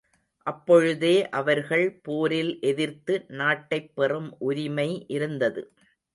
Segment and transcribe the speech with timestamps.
[0.47, 5.63] அப்பொழுதே அவர்கள் போரில் எதிர்த்து நாட்டைப் பெறும் உரிமை இருந்தது.